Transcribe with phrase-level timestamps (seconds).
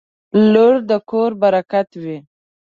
[0.51, 2.17] •لور د کور برکت وي.